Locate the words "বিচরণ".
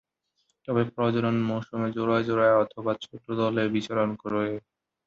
3.75-4.09